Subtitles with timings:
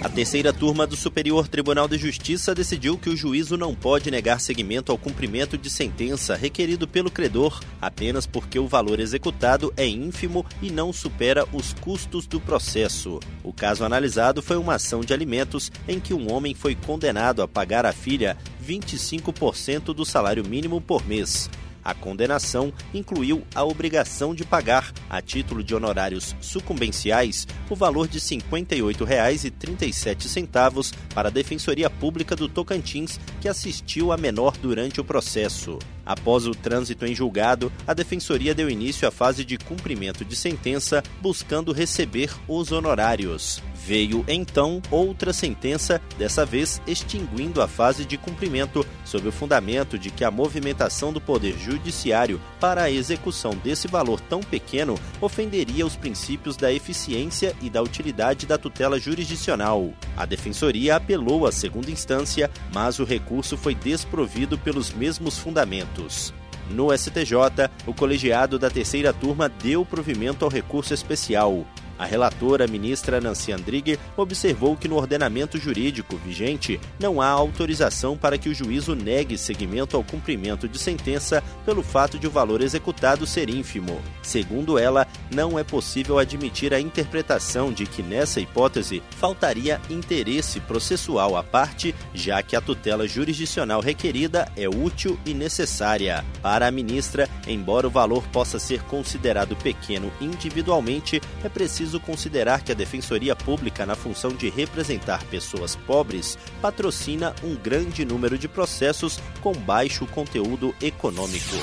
[0.00, 4.40] A terceira turma do Superior Tribunal de Justiça decidiu que o juízo não pode negar
[4.40, 10.46] seguimento ao cumprimento de sentença requerido pelo credor apenas porque o valor executado é ínfimo
[10.62, 13.18] e não supera os custos do processo.
[13.42, 17.48] O caso analisado foi uma ação de alimentos em que um homem foi condenado a
[17.48, 21.50] pagar à filha 25% do salário mínimo por mês.
[21.84, 28.18] A condenação incluiu a obrigação de pagar, a título de honorários sucumbenciais, o valor de
[28.18, 35.78] R$ 58,37 para a Defensoria Pública do Tocantins, que assistiu a menor durante o processo.
[36.04, 41.02] Após o trânsito em julgado, a Defensoria deu início à fase de cumprimento de sentença,
[41.20, 43.62] buscando receber os honorários.
[43.88, 50.10] Veio então outra sentença, dessa vez extinguindo a fase de cumprimento, sob o fundamento de
[50.10, 55.96] que a movimentação do Poder Judiciário para a execução desse valor tão pequeno ofenderia os
[55.96, 59.90] princípios da eficiência e da utilidade da tutela jurisdicional.
[60.14, 66.34] A Defensoria apelou à segunda instância, mas o recurso foi desprovido pelos mesmos fundamentos.
[66.70, 71.64] No STJ, o colegiado da terceira turma deu provimento ao recurso especial.
[71.98, 78.38] A relatora, ministra Nancy Andrighi, observou que no ordenamento jurídico vigente não há autorização para
[78.38, 83.26] que o juízo negue seguimento ao cumprimento de sentença pelo fato de o valor executado
[83.26, 84.00] ser ínfimo.
[84.22, 91.36] Segundo ela, não é possível admitir a interpretação de que, nessa hipótese, faltaria interesse processual
[91.36, 96.24] à parte, já que a tutela jurisdicional requerida é útil e necessária.
[96.40, 102.62] Para a ministra, embora o valor possa ser considerado pequeno individualmente, é preciso preciso considerar
[102.62, 108.46] que a Defensoria Pública, na função de representar pessoas pobres, patrocina um grande número de
[108.46, 111.56] processos com baixo conteúdo econômico.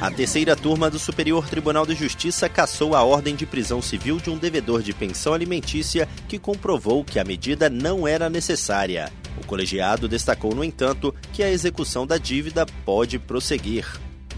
[0.00, 4.30] A terceira turma do Superior Tribunal de Justiça cassou a ordem de prisão civil de
[4.30, 9.12] um devedor de pensão alimentícia que comprovou que a medida não era necessária.
[9.40, 13.86] O colegiado destacou, no entanto, que a execução da dívida pode prosseguir.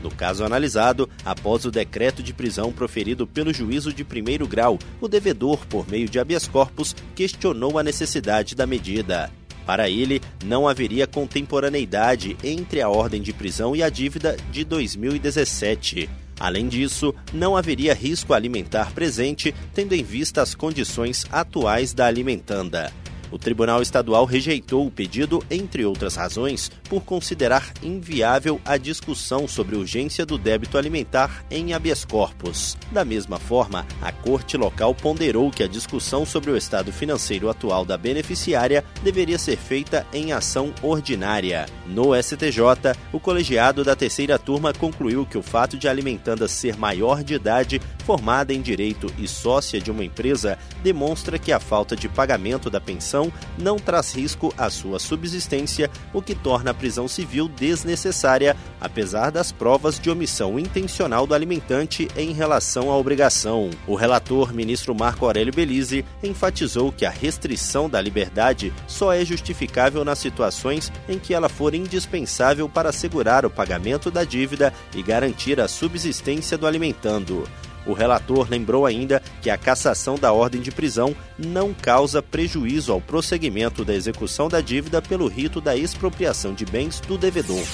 [0.04, 5.08] No caso analisado, após o decreto de prisão proferido pelo juízo de primeiro grau, o
[5.08, 9.32] devedor, por meio de habeas corpus, questionou a necessidade da medida.
[9.64, 16.10] Para ele, não haveria contemporaneidade entre a ordem de prisão e a dívida de 2017.
[16.38, 22.92] Além disso, não haveria risco alimentar presente, tendo em vista as condições atuais da alimentanda.
[23.34, 29.74] O Tribunal Estadual rejeitou o pedido, entre outras razões, por considerar inviável a discussão sobre
[29.74, 32.76] urgência do débito alimentar em habeas corpus.
[32.92, 37.84] Da mesma forma, a Corte Local ponderou que a discussão sobre o estado financeiro atual
[37.84, 41.66] da beneficiária deveria ser feita em ação ordinária.
[41.88, 46.76] No STJ, o colegiado da terceira turma concluiu que o fato de a alimentanda ser
[46.76, 51.96] maior de idade, formada em direito e sócia de uma empresa, demonstra que a falta
[51.96, 57.08] de pagamento da pensão não traz risco à sua subsistência, o que torna a prisão
[57.08, 63.70] civil desnecessária, apesar das provas de omissão intencional do alimentante em relação à obrigação.
[63.86, 70.04] O relator, ministro Marco Aurélio Belize, enfatizou que a restrição da liberdade só é justificável
[70.04, 75.58] nas situações em que ela for indispensável para assegurar o pagamento da dívida e garantir
[75.58, 77.48] a subsistência do alimentando.
[77.86, 83.00] O relator lembrou ainda que a cassação da ordem de prisão não causa prejuízo ao
[83.00, 87.64] prosseguimento da execução da dívida pelo rito da expropriação de bens do devedor.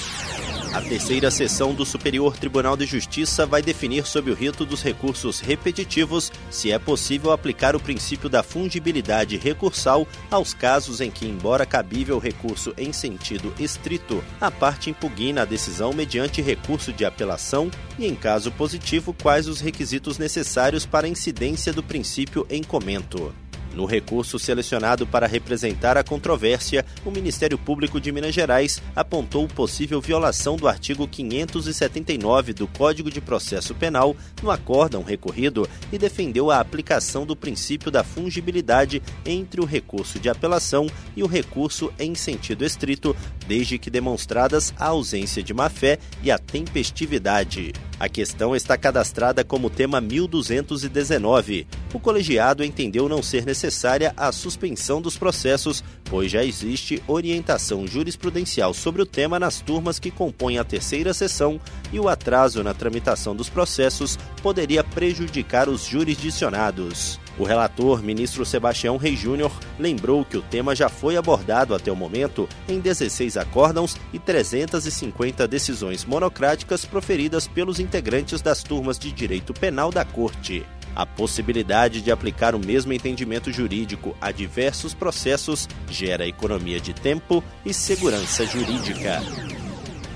[0.72, 5.40] A terceira sessão do Superior Tribunal de Justiça vai definir sob o rito dos recursos
[5.40, 11.66] repetitivos se é possível aplicar o princípio da fungibilidade recursal aos casos em que, embora
[11.66, 18.06] cabível recurso em sentido estrito, a parte impugna a decisão mediante recurso de apelação e,
[18.06, 23.34] em caso positivo, quais os requisitos necessários para a incidência do princípio em comento.
[23.74, 30.00] No recurso selecionado para representar a controvérsia, o Ministério Público de Minas Gerais apontou possível
[30.00, 36.58] violação do artigo 579 do Código de Processo Penal no acórdão recorrido e defendeu a
[36.58, 42.64] aplicação do princípio da fungibilidade entre o recurso de apelação e o recurso em sentido
[42.64, 43.14] estrito,
[43.46, 47.72] desde que demonstradas a ausência de má-fé e a tempestividade.
[48.00, 51.66] A questão está cadastrada como tema 1219.
[51.92, 58.72] O colegiado entendeu não ser necessária a suspensão dos processos, pois já existe orientação jurisprudencial
[58.72, 61.60] sobre o tema nas turmas que compõem a terceira sessão
[61.92, 67.20] e o atraso na tramitação dos processos poderia prejudicar os jurisdicionados.
[67.40, 71.96] O relator, ministro Sebastião Rei Júnior, lembrou que o tema já foi abordado até o
[71.96, 79.54] momento em 16 acórdãos e 350 decisões monocráticas proferidas pelos integrantes das turmas de direito
[79.54, 80.66] penal da Corte.
[80.94, 87.42] A possibilidade de aplicar o mesmo entendimento jurídico a diversos processos gera economia de tempo
[87.64, 89.22] e segurança jurídica.